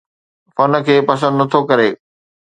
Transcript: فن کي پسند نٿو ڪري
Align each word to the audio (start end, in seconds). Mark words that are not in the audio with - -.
فن 0.55 0.71
کي 0.85 0.95
پسند 1.09 1.35
نٿو 1.39 1.59
ڪري 1.69 1.89